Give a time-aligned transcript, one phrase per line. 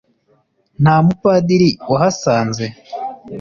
[0.81, 2.65] Nta Mupadiri wahasanze?